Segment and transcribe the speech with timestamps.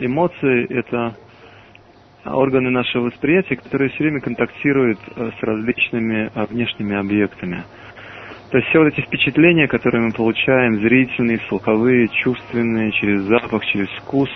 [0.00, 1.14] эмоции– это
[2.24, 7.62] органы нашего восприятия, которые все время контактируют э, с различными э, внешними объектами.
[8.50, 13.88] То есть все вот эти впечатления, которые мы получаем, зрительные, слуховые, чувственные, через запах, через
[14.00, 14.30] вкус,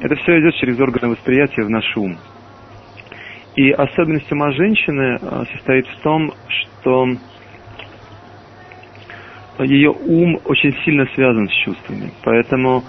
[0.00, 2.16] это все идет через органы восприятия в наш ум.
[3.56, 7.06] И особенность ума женщины э, состоит в том, что
[9.60, 12.10] ее ум очень сильно связан с чувствами.
[12.24, 12.84] Поэтому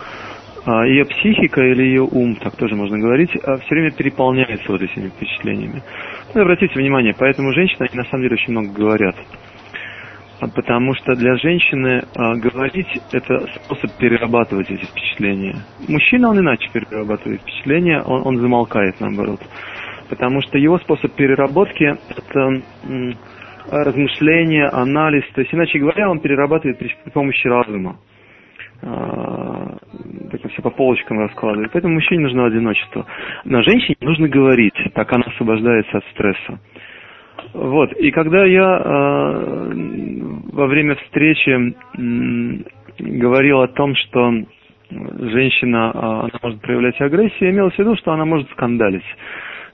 [0.65, 5.09] ее психика или ее ум, так тоже можно говорить, а, все время переполняется вот этими
[5.09, 5.81] впечатлениями.
[6.33, 9.15] Ну, обратите внимание, поэтому женщины, они на самом деле очень много говорят.
[10.39, 15.57] А, потому что для женщины говорить– это способ перерабатывать эти впечатления.
[15.89, 19.41] Мужчина, он иначе перерабатывает впечатления, он, он замолкает, наоборот.
[20.09, 22.61] Потому что его способ переработки– это
[23.69, 25.23] размышление, анализ.
[25.33, 27.97] То есть, иначе говоря, он перерабатывает при помощи разума
[28.83, 31.71] так все по полочкам раскладывает.
[31.71, 33.05] Поэтому мужчине нужно одиночество.
[33.45, 36.59] Но женщине нужно говорить, так она освобождается от стресса.
[37.53, 37.91] Вот.
[37.93, 39.71] И когда я э,
[40.53, 42.63] во время встречи э,
[42.99, 44.33] говорил о том, что
[44.89, 49.05] женщина э, она может проявлять агрессию, имелось в виду, что она может скандалить.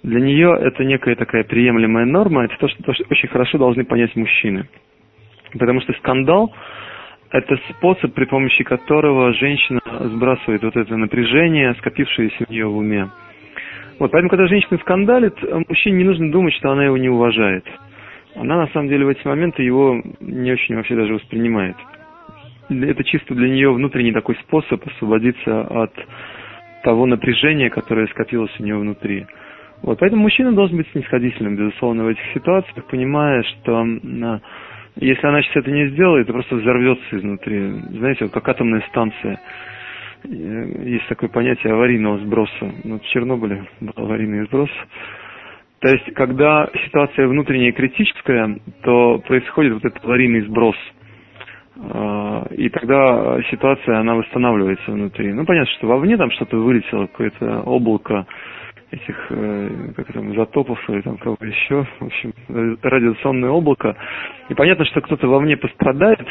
[0.03, 3.83] Для нее это некая такая приемлемая норма, это то, что, то, что очень хорошо должны
[3.83, 4.67] понять мужчины.
[5.57, 6.53] Потому что скандал
[7.31, 13.09] это способ, при помощи которого женщина сбрасывает вот это напряжение, скопившееся у нее в уме.
[13.99, 15.35] Вот, поэтому, когда женщина скандалит,
[15.67, 17.65] мужчине не нужно думать, что она его не уважает.
[18.35, 21.75] Она, на самом деле, в эти моменты его не очень вообще даже воспринимает.
[22.69, 25.91] Это чисто для нее внутренний такой способ освободиться от
[26.83, 29.25] того напряжения, которое скопилось у нее внутри.
[29.81, 33.85] Вот, поэтому мужчина должен быть снисходительным, безусловно, в этих ситуациях, понимая, что
[34.99, 37.71] если она сейчас это не сделает, то просто взорвется изнутри.
[37.91, 39.39] Знаете, вот как атомная станция.
[40.23, 42.71] Есть такое понятие аварийного сброса.
[42.83, 44.69] Ну, в Чернобыле был аварийный сброс.
[45.79, 50.75] То есть, когда ситуация внутренняя критическая, то происходит вот этот аварийный сброс.
[51.81, 55.31] А, и тогда ситуация, она восстанавливается внутри.
[55.31, 58.25] Ну, понятно, что вовне там что-то вылетело, какое-то облако,
[58.91, 62.33] этих, э, как там, изотопов или там кого еще, в общем,
[62.81, 63.95] радиационное облако.
[64.49, 66.25] И понятно, что кто-то вовне пострадает,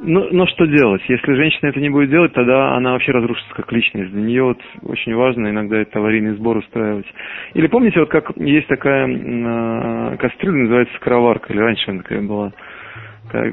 [0.00, 1.02] но, но что делать?
[1.08, 4.12] Если женщина это не будет делать, тогда она вообще разрушится как личность.
[4.12, 7.06] Для нее вот очень важно иногда этот аварийный сбор устраивать.
[7.54, 12.52] Или помните, вот как есть такая э, кастрюля, называется скороварка, или раньше она такая была,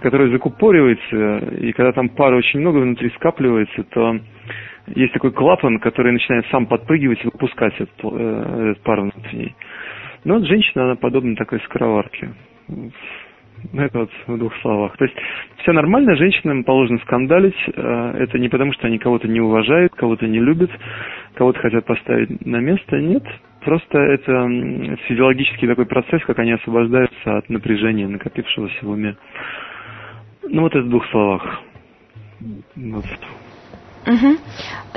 [0.01, 4.19] которая закупоривается, и когда там пара очень много внутри скапливается, то
[4.95, 9.55] есть такой клапан, который начинает сам подпрыгивать и выпускать этот, э, этот пар внутренний.
[10.23, 12.29] Но вот женщина, она подобна такой скороварке.
[12.67, 14.95] Ну, это вот в двух словах.
[14.97, 15.15] То есть
[15.61, 17.55] все нормально, женщинам положено скандалить.
[17.75, 20.71] Э, это не потому, что они кого-то не уважают, кого-то не любят,
[21.33, 22.99] кого-то хотят поставить на место.
[22.99, 23.23] Нет,
[23.61, 24.47] просто это
[25.07, 29.17] физиологический такой процесс, как они освобождаются от напряжения, накопившегося в уме.
[30.49, 31.61] Ну вот это в двух словах.
[32.75, 33.05] Вот.
[34.07, 34.37] Угу.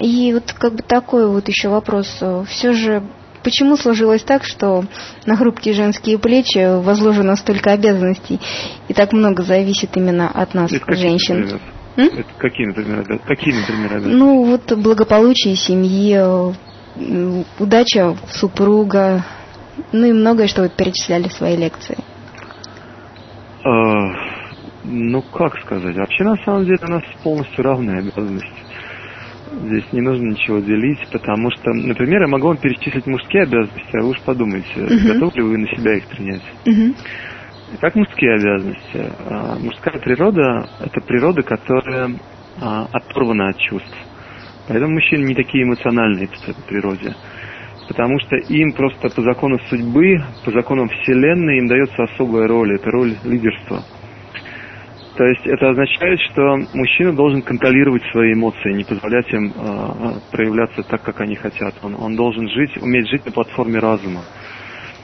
[0.01, 2.23] И вот как бы такой вот еще вопрос.
[2.49, 3.03] Все же
[3.43, 4.85] почему сложилось так, что
[5.27, 8.41] на хрупкие женские плечи возложено столько обязанностей
[8.89, 11.61] и так много зависит именно от нас, Это женщин?
[11.97, 14.17] Это какие, например, какие, например, обязанности?
[14.17, 16.19] Ну, вот благополучие семьи,
[17.59, 19.25] удача супруга,
[19.93, 21.99] ну и многое, что вы перечисляли в своей лекции.
[23.65, 23.71] А,
[24.85, 25.97] ну, как сказать?
[25.97, 28.49] Вообще, на самом деле, у нас полностью равные обязанности.
[29.53, 34.03] Здесь не нужно ничего делить, потому что, например, я могу вам перечислить мужские обязанности, а
[34.03, 35.15] вы уж подумайте, uh-huh.
[35.15, 36.43] готовы ли вы на себя их принять.
[36.65, 36.95] Uh-huh.
[37.75, 39.13] Итак, мужские обязанности.
[39.27, 42.11] А, мужская природа– это природа, которая
[42.61, 43.97] а, оторвана от чувств.
[44.69, 47.15] Поэтому мужчины не такие эмоциональные по своей природе.
[47.89, 52.77] Потому что им просто по закону судьбы, по законам Вселенной им дается особая роль.
[52.77, 53.83] Это роль лидерства–
[55.17, 60.83] то есть это означает, что мужчина должен контролировать свои эмоции, не позволять им э, проявляться
[60.85, 61.75] так, как они хотят.
[61.83, 64.23] Он, он должен жить, уметь жить на платформе разума.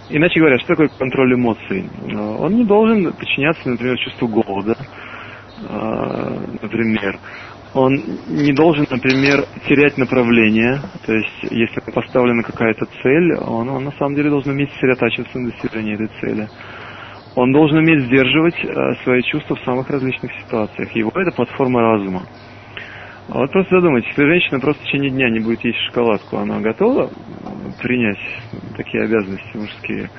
[0.09, 1.91] Иначе говоря, что такое контроль эмоций?
[2.15, 4.77] Он не должен подчиняться, например, чувству голода,
[5.69, 7.19] э, например.
[7.75, 7.93] Он
[8.29, 10.81] не должен, например, терять направление.
[11.05, 15.51] То есть, если поставлена какая-то цель, он, он на самом деле должен уметь сосредотачиваться на
[15.51, 16.49] достижении этой цели.
[17.37, 20.91] Он должен уметь сдерживать э, свои чувства в самых различных ситуациях.
[20.97, 22.23] Его это платформа разума.
[23.29, 26.61] А вот просто задумайтесь, если женщина просто в течение дня не будет есть шоколадку, она
[26.61, 27.11] готова
[27.83, 28.19] принять
[28.77, 30.11] такие обязанности мужские?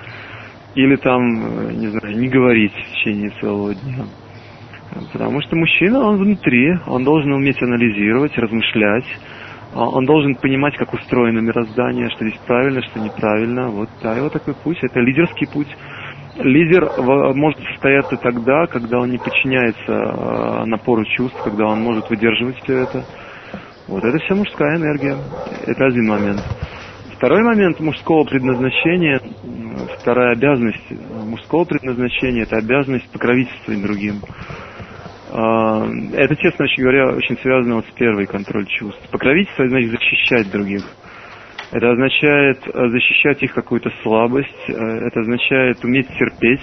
[0.75, 4.05] Или там, э, не знаю, не говорить в течение целого дня?
[5.11, 9.05] Потому что мужчина, он внутри, он должен уметь анализировать, размышлять,
[9.73, 13.69] А, он должен понимать, как устроено мироздание, что здесь правильно, что неправильно.
[13.69, 14.77] Вот, да, его такой путь.
[14.81, 15.67] Это лидерский путь.
[16.39, 16.89] Лидер
[17.33, 22.83] может состояться тогда, когда он не подчиняется а, напору чувств, когда он может выдерживать все
[22.83, 23.03] это.
[23.87, 25.17] Вот это вся мужская энергия.
[25.65, 26.43] Это один момент.
[27.15, 29.19] Второй момент мужского предназначения,
[29.99, 30.91] вторая обязанность
[31.25, 34.21] мужского предназначения, это обязанность покровительствовать другим.
[35.31, 39.01] А, это, честно говоря, очень связано вот с первой контроль чувств.
[39.09, 40.83] Покровительство значит защищать других.
[41.71, 46.61] Это означает э, защищать их какую-то слабость, э, это означает уметь терпеть,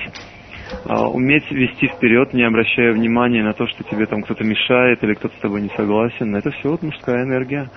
[0.86, 5.14] а, уметь вести вперед, не обращая внимания на то, что тебе там кто-то мешает или
[5.14, 6.34] кто-то с тобой не согласен.
[6.34, 7.68] Это все вот мужская энергия.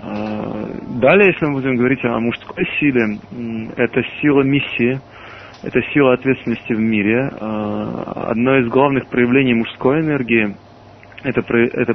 [0.00, 0.66] А,
[1.00, 3.18] далее, если мы будем говорить о мужской силе,
[3.76, 5.00] это сила миссии,
[5.62, 7.30] это сила ответственности в мире.
[7.40, 10.54] А, одно из главных проявлений мужской энергии
[11.22, 11.92] это, это,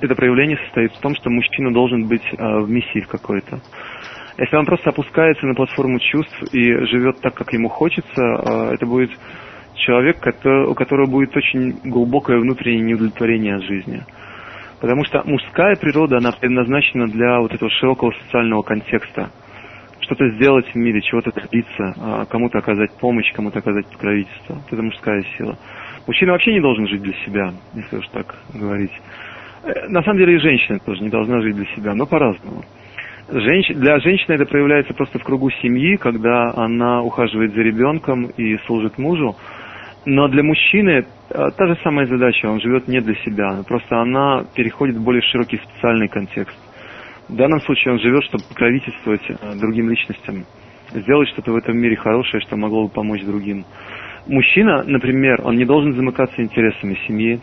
[0.00, 3.60] это проявление состоит в том, что мужчина должен быть э, в миссии какой-то.
[4.38, 8.86] Если он просто опускается на платформу чувств и живет так, как ему хочется, э, это
[8.86, 9.10] будет
[9.76, 10.18] человек,
[10.68, 14.02] у которого будет очень глубокое внутреннее неудовлетворение от жизни.
[14.80, 19.30] Потому что мужская природа, она предназначена для вот этого широкого социального контекста.
[20.00, 24.58] Что-то сделать в мире, чего-то добиться, э, кому-то оказать помощь, кому-то оказать покровительство.
[24.70, 25.56] Это мужская сила.
[26.06, 28.92] Мужчина вообще не должен жить для себя, если уж так говорить.
[29.64, 32.62] Э, на самом деле и женщина тоже не должна жить для себя, но по-разному.
[33.28, 33.68] Женщ...
[33.74, 38.98] Для женщины это проявляется просто в кругу семьи, когда она ухаживает за ребенком и служит
[38.98, 39.34] мужу.
[40.04, 44.44] Но для мужчины э, та же самая задача, он живет не для себя, просто она
[44.54, 46.56] переходит в более широкий специальный контекст.
[47.28, 50.44] В данном случае он живет, чтобы покровительствовать э, другим личностям,
[50.92, 53.64] сделать что-то в этом мире хорошее, что могло бы помочь другим
[54.26, 57.40] мужчина, например, он не должен замыкаться интересами семьи,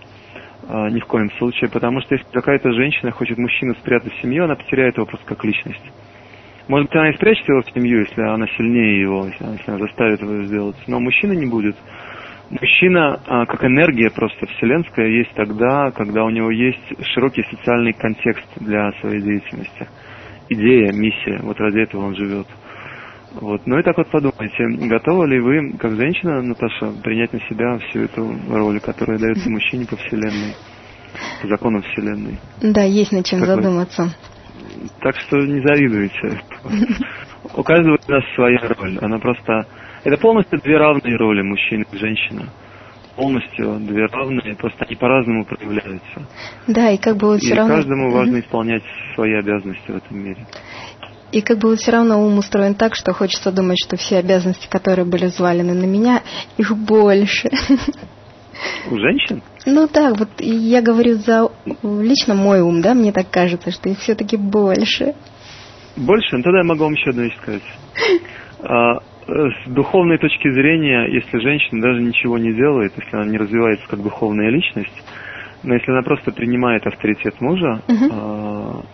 [0.68, 4.45] э, ни в коем случае, потому что если какая-то женщина хочет мужчину спрятать в семью,
[4.45, 5.83] она потеряет его просто как личность.
[6.68, 9.77] Может быть, она и спрячет его в семью, если она сильнее его, если она, она
[9.80, 11.75] заставит его сделать, но мужчина не будет.
[12.50, 18.47] Мужчина, э, как энергия просто вселенская, есть тогда, когда у него есть широкий социальный контекст
[18.59, 19.88] для своей деятельности.
[20.50, 22.47] Идея, миссия, вот ради этого он живет.
[23.33, 23.62] Вот.
[23.65, 28.01] Ну и так вот подумайте, готовы ли вы, как женщина, Наташа, принять на себя всю
[28.01, 30.53] эту роль, которая дается мужчине по Вселенной,
[31.41, 32.38] по законам Вселенной?
[32.62, 34.03] Да, есть над чем как задуматься.
[34.03, 34.89] Вы...
[35.01, 36.41] Так что не завидуйте.
[37.56, 38.97] У каждого из нас своя роль.
[39.01, 39.65] Она просто...
[40.03, 42.50] Это полностью две равные роли, мужчина и женщина
[43.15, 46.27] полностью две равные, просто они по-разному проявляются.
[46.68, 47.75] Да, и как бы все и равно...
[47.75, 48.83] каждому важно исполнять
[49.15, 50.45] свои обязанности в этом мире.
[51.33, 55.03] И как бы все равно ум устроен так, что хочется думать, что все обязанности, которые
[55.03, 56.21] были взвалены на меня,
[56.57, 57.50] их больше.
[58.91, 59.41] У женщин?
[59.65, 61.50] Ну да, вот я говорю за
[61.81, 65.15] лично мой ум, да, мне так кажется, что их все-таки больше.
[65.97, 66.38] Больше?
[66.38, 67.63] Ну тогда я могу вам еще одну вещь сказать.
[68.65, 73.86] А, с духовной точки зрения, если женщина даже ничего не делает, если она не развивается
[73.89, 75.03] как духовная личность,
[75.63, 78.86] но если она просто принимает авторитет мужа, uh-huh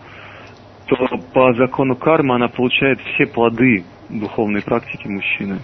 [0.90, 5.60] то по закону кармы она получает все плоды духовной практики мужчины.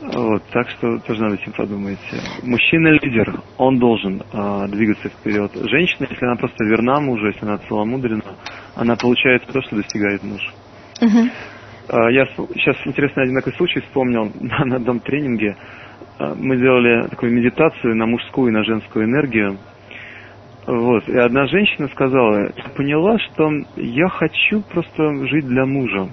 [0.00, 1.98] Вот, так что тоже надо этим подумать.
[2.42, 5.50] Мужчина лидер, он должен э, двигаться вперед.
[5.68, 8.22] Женщина, если она просто верна мужу, если она целомудрена,
[8.76, 10.40] она получает то, что достигает муж.
[11.02, 11.28] Uh-huh.
[11.88, 15.56] Э, я сейчас интересный один такой случай вспомнил на, на одном тренинге.
[16.18, 19.58] Э, мы делали такую медитацию на мужскую и на женскую энергию.
[20.68, 21.08] Вот.
[21.08, 26.10] И одна женщина сказала, поняла, что я хочу просто жить для мужа.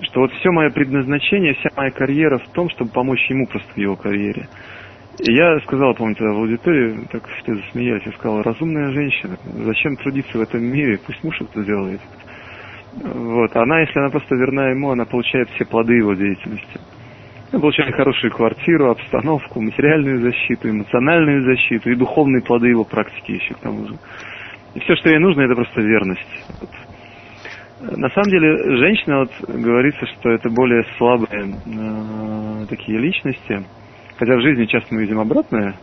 [0.00, 3.78] Что вот все мое предназначение, вся моя карьера в том, чтобы помочь ему просто в
[3.78, 4.48] его карьере.
[5.20, 9.94] И я сказал, помню, тогда в аудитории, так все засмеялись, я сказал, разумная женщина, зачем
[9.96, 12.00] трудиться в этом мире, пусть муж это делает.
[12.94, 16.80] Вот, она, если она просто верна ему, она получает все плоды его деятельности.
[17.52, 23.54] Мы получали хорошую квартиру, обстановку, материальную защиту, эмоциональную защиту и духовные плоды его практики еще
[23.54, 23.94] к тому же.
[24.74, 26.44] И все, что ей нужно, это просто верность.
[26.60, 26.70] Вот.
[27.98, 33.64] На самом деле, женщина, вот говорится, что это более слабые э, такие личности,
[34.16, 35.74] хотя в жизни часто мы видим обратное,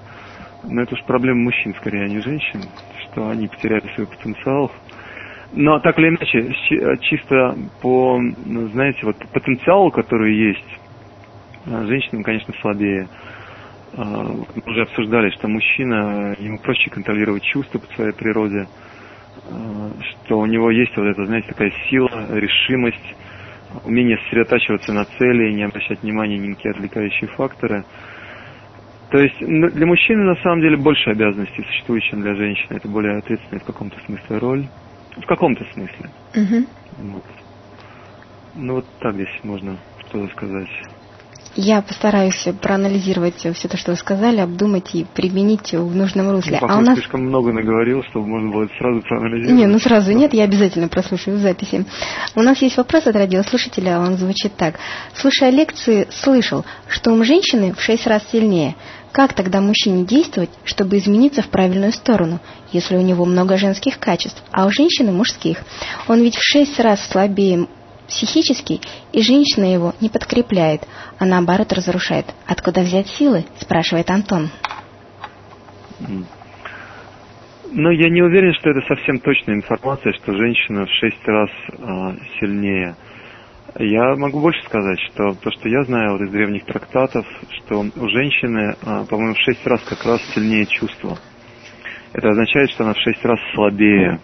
[0.63, 2.61] но это уж проблема мужчин скорее, а не женщин,
[3.01, 4.71] что они потеряли свой потенциал.
[5.53, 6.53] Но так или иначе,
[7.01, 8.21] чисто по,
[8.73, 10.79] знаете, вот потенциалу, который есть,
[11.87, 13.07] женщинам, конечно, слабее.
[13.93, 18.67] А, мы уже обсуждали, что мужчина, ему проще контролировать чувства по своей природе,
[19.49, 23.15] а, что у него есть вот эта, знаете, такая сила, решимость,
[23.85, 27.83] умение сосредотачиваться на цели не обращать внимания ни на какие отвлекающие факторы.
[29.09, 32.75] То есть для мужчины на самом деле больше обязанностей существует, чем для женщины.
[32.75, 34.67] Это более ответственная в каком-то смысле роль.
[35.15, 36.09] В каком-то смысле.
[36.35, 37.13] Угу.
[37.13, 37.23] Вот.
[38.55, 40.69] Ну вот так здесь можно что-то сказать.
[41.59, 46.59] Я постараюсь проанализировать все то, что вы сказали, обдумать и применить в нужном русле.
[46.61, 49.59] Ну, а у нас слишком много наговорил, чтобы можно было сразу проанализировать.
[49.59, 51.83] Не, ну сразу нет, я обязательно прослушаю записи.
[52.35, 54.75] У нас есть вопрос от радиослушателя, он звучит так.
[55.15, 58.75] Слушая лекции, слышал, что ум женщины в шесть раз сильнее.
[59.11, 62.39] Как тогда мужчине действовать, чтобы измениться в правильную сторону,
[62.71, 65.63] если у него много женских качеств, а у женщины мужских?
[66.07, 67.67] Он ведь в шесть раз слабее
[68.07, 68.79] психически,
[69.13, 70.87] и женщина его не подкрепляет,
[71.19, 72.25] а наоборот разрушает.
[72.45, 73.45] Откуда взять силы?
[73.59, 74.49] спрашивает Антон.
[77.71, 81.49] Но я не уверен, что это совсем точная информация, что женщина в шесть раз
[81.79, 82.95] а, сильнее.
[83.77, 88.09] Я могу больше сказать, что то, что я знаю вот из древних трактатов, что у
[88.09, 91.17] женщины, а, по-моему, в шесть раз как раз сильнее чувство.
[92.13, 94.19] Это означает, что она в шесть раз слабее.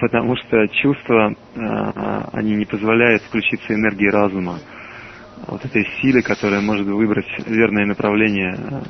[0.00, 4.58] Потому что чувства, а, они не позволяют включиться энергии разума,
[5.46, 8.82] вот этой силе, которая может выбрать верное направление а,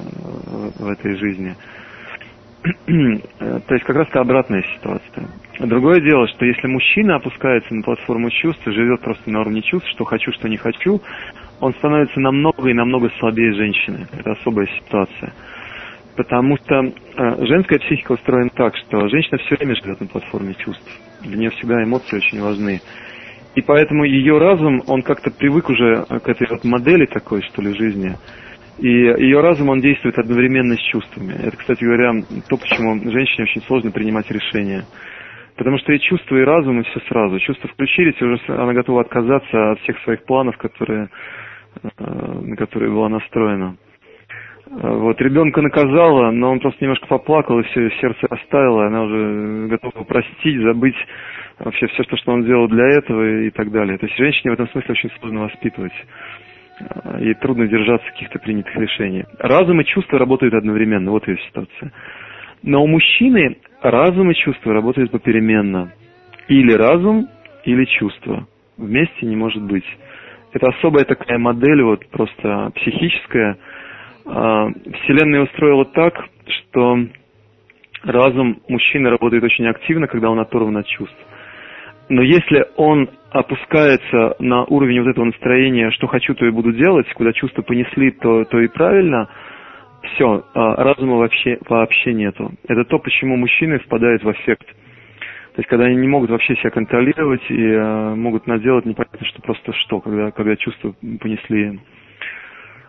[0.79, 1.55] в этой жизни.
[2.87, 5.27] То есть как раз-то обратная ситуация.
[5.59, 10.05] Другое дело, что если мужчина опускается на платформу чувств, живет просто на уровне чувств, что
[10.05, 11.01] хочу, что не хочу,
[11.61, 14.07] он становится намного и намного слабее женщины.
[14.13, 15.33] Это особая ситуация.
[16.17, 21.01] Потому что э, женская психика устроена так, что женщина все время живет на платформе чувств.
[21.23, 22.81] Для нее всегда эмоции очень важны.
[23.55, 27.75] И поэтому ее разум, он как-то привык уже к этой вот модели такой, что ли,
[27.77, 28.17] жизни.
[28.79, 31.35] И ее разум, он действует одновременно с чувствами.
[31.35, 32.13] Это, кстати говоря,
[32.49, 34.85] то, почему женщине очень сложно принимать решения.
[35.57, 37.39] Потому что и чувства, и разум, и все сразу.
[37.41, 41.11] Чувства включились, и уже она готова отказаться от всех своих планов, которые,
[41.83, 43.77] э, на которые была настроена.
[44.71, 50.05] Вот, ребенка наказала, но он просто немножко поплакал, и все, сердце оставило, она уже готова
[50.05, 50.97] простить, забыть
[51.59, 53.99] вообще все, что, что он делал для этого и так далее.
[53.99, 55.93] То есть женщине в этом смысле очень сложно воспитывать.
[57.19, 59.25] Ей трудно держаться каких-то принятых решений.
[59.39, 61.93] Разум и чувства работают одновременно, вот ее ситуация.
[62.63, 65.93] Но у мужчины разум и чувства работают попеременно.
[66.49, 67.29] Или разум,
[67.65, 68.47] или чувство.
[68.77, 69.85] Вместе не может быть.
[70.53, 73.57] Это особая такая модель, вот просто психическая, а,
[74.25, 76.99] Вселенная устроила так, что
[78.05, 81.17] разум мужчины работает очень активно, когда он оторван от чувств.
[82.09, 87.11] Но если он опускается на уровень вот этого настроения, что хочу, то и буду делать,
[87.15, 89.29] куда чувства понесли, то, то и правильно,
[90.03, 92.53] все, а, разума вообще, вообще нету.
[92.69, 94.67] Это то, почему мужчины впадают в эффект.
[94.67, 99.43] То есть, когда они не могут вообще себя контролировать и э, могут наделать непонятно, что
[99.43, 101.79] просто что, когда, когда чувства понесли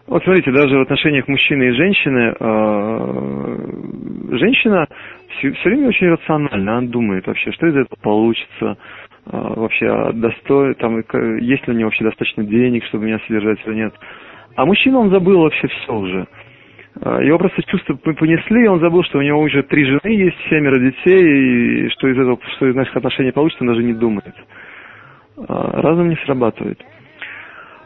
[0.07, 4.88] вот смотрите, даже в отношениях мужчины и женщины, э, женщина
[5.29, 8.75] все, все время очень рациональна, она думает вообще, что из этого получится, э,
[9.31, 10.98] вообще, а достой, там,
[11.39, 13.93] есть ли у него вообще достаточно денег, чтобы меня содержать или нет.
[14.55, 16.27] А мужчина, он забыл вообще все уже.
[17.01, 20.77] Его просто чувства понесли, и он забыл, что у него уже три жены есть, семеро
[20.77, 24.36] детей, и что из этого, что из наших отношений получится, он даже не думает.
[25.36, 26.79] Разум не срабатывает.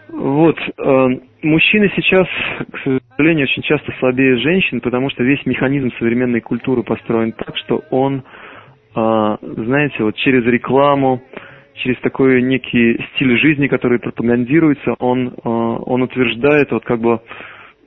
[0.10, 0.58] Вот.
[0.78, 1.08] Э,
[1.42, 2.28] мужчины сейчас,
[2.72, 7.84] к сожалению, очень часто слабее женщин, потому что весь механизм современной культуры построен так, что
[7.90, 8.24] он,
[8.96, 11.22] э, знаете, вот через рекламу,
[11.76, 17.20] через такой некий стиль жизни, который пропагандируется, он, э, он утверждает вот как бы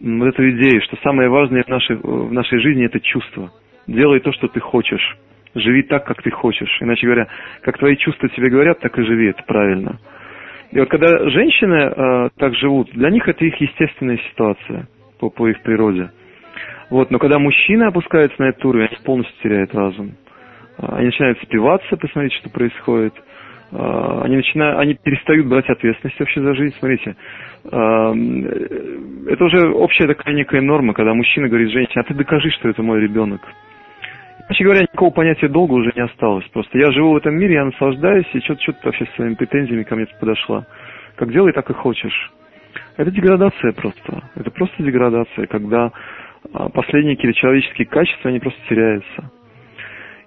[0.01, 3.51] вот эту идею, что самое важное в нашей, в нашей жизни это чувство.
[3.87, 5.17] Делай то, что ты хочешь.
[5.55, 6.79] Живи так, как ты хочешь.
[6.81, 7.27] Иначе говоря,
[7.63, 9.99] как твои чувства тебе говорят, так и живи, это правильно.
[10.73, 15.49] И вот когда женщины э, так живут, для них это их естественная ситуация по, по
[15.49, 16.11] их природе.
[16.91, 20.13] Вот, но когда мужчины опускаются на этот уровень, они полностью теряют разум.
[20.79, 23.15] А, они начинают спиваться, посмотрите, что происходит.
[23.73, 26.75] А, они, начинают, они перестают брать ответственность вообще за жизнь.
[26.79, 27.17] Смотрите,
[27.71, 28.13] а,
[29.29, 32.83] это уже общая такая некая норма, когда мужчина говорит женщине, а ты докажи, что это
[32.83, 33.41] мой ребенок.
[34.51, 36.45] Вообще говоря, никакого понятия долга уже не осталось.
[36.49, 39.85] Просто я живу в этом мире, я наслаждаюсь, и что-то что вообще с своими претензиями
[39.85, 40.67] ко мне подошла.
[41.15, 42.33] Как делай, так и хочешь.
[42.97, 44.25] Это деградация просто.
[44.35, 45.93] Это просто деградация, когда
[46.53, 49.31] а, последние какие-то человеческие качества, они просто теряются.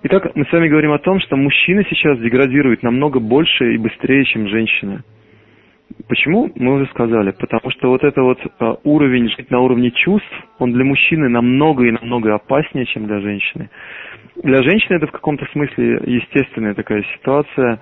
[0.04, 4.24] Итак, мы с вами говорим о том, что мужчины сейчас деградируют намного больше и быстрее,
[4.24, 5.04] чем женщины.
[6.08, 6.52] Почему?
[6.56, 7.32] Мы уже сказали.
[7.32, 11.86] Потому что вот это вот а, уровень жить на уровне чувств, он для мужчины намного
[11.86, 13.70] и намного опаснее, чем для женщины.
[14.42, 17.80] Для женщины это в каком-то смысле естественная такая ситуация,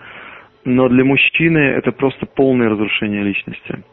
[0.66, 3.84] но для мужчины это просто полное разрушение личности.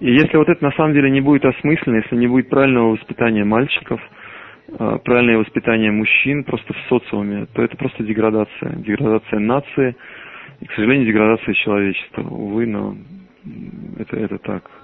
[0.00, 3.44] И если вот это на самом деле не будет осмысленно, если не будет правильного воспитания
[3.44, 4.00] мальчиков,
[4.68, 8.76] э, правильное воспитание мужчин просто в социуме, то это просто деградация.
[8.76, 9.96] Деградация нации
[10.60, 12.22] и, к сожалению, деградация человечества.
[12.22, 12.96] Увы, но
[13.98, 14.70] это, это так.